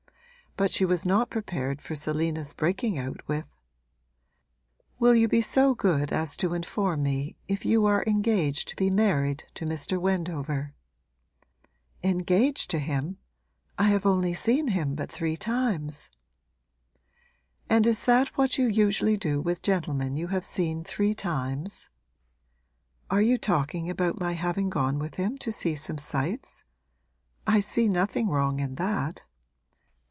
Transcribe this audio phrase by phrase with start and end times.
[0.57, 3.55] But she was not prepared for Selina's breaking out with:
[4.99, 8.89] 'Will you be so good as to inform me if you are engaged to be
[8.91, 9.97] married to Mr.
[9.97, 10.75] Wendover?'
[12.03, 13.17] 'Engaged to him?
[13.79, 14.03] I have
[14.37, 16.09] seen him but three times.'
[17.69, 21.89] 'And is that what you usually do with gentlemen you have seen three times?'
[23.09, 26.65] 'Are you talking about my having gone with him to see some sights?
[27.47, 29.23] I see nothing wrong in that.